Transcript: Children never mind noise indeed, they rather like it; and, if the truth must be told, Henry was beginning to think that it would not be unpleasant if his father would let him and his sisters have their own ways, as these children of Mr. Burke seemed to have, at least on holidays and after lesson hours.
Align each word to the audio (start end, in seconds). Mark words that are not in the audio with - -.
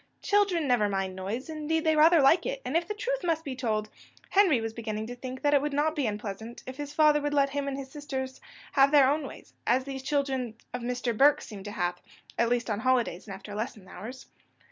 Children 0.23 0.67
never 0.67 0.89
mind 0.89 1.15
noise 1.15 1.47
indeed, 1.47 1.83
they 1.83 1.95
rather 1.95 2.23
like 2.23 2.47
it; 2.47 2.59
and, 2.65 2.75
if 2.75 2.87
the 2.87 2.95
truth 2.95 3.23
must 3.23 3.43
be 3.45 3.55
told, 3.55 3.87
Henry 4.31 4.59
was 4.59 4.73
beginning 4.73 5.05
to 5.05 5.15
think 5.15 5.43
that 5.43 5.53
it 5.53 5.61
would 5.61 5.73
not 5.73 5.95
be 5.95 6.07
unpleasant 6.07 6.63
if 6.65 6.77
his 6.77 6.91
father 6.91 7.21
would 7.21 7.35
let 7.35 7.51
him 7.51 7.67
and 7.67 7.77
his 7.77 7.91
sisters 7.91 8.41
have 8.71 8.89
their 8.89 9.07
own 9.07 9.27
ways, 9.27 9.53
as 9.67 9.83
these 9.83 10.01
children 10.01 10.55
of 10.73 10.81
Mr. 10.81 11.15
Burke 11.15 11.39
seemed 11.39 11.65
to 11.65 11.71
have, 11.71 12.01
at 12.39 12.49
least 12.49 12.67
on 12.67 12.79
holidays 12.79 13.27
and 13.27 13.35
after 13.35 13.53
lesson 13.53 13.87
hours. 13.87 14.25